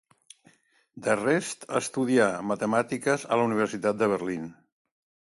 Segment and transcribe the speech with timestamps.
[1.07, 4.49] D'Arrest estudià matemàtiques a la Universitat de Berlín.